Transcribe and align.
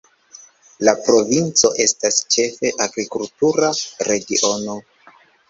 La 0.87 0.93
provinco 1.07 1.71
estas 1.85 2.17
ĉefe 2.37 2.73
agrikultura 2.87 3.71
regiono. 4.11 4.81